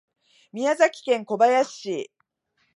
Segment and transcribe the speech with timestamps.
[0.51, 2.11] 宮崎県小林市